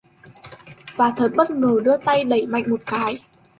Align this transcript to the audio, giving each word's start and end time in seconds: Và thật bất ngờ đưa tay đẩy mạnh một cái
Và 0.95 1.13
thật 1.17 1.31
bất 1.35 1.51
ngờ 1.51 1.75
đưa 1.83 1.97
tay 1.97 2.23
đẩy 2.23 2.47
mạnh 2.47 2.69
một 2.69 2.81
cái 2.85 3.17